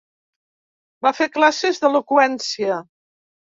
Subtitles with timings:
[1.07, 2.83] Va fer classes d'eloqüència.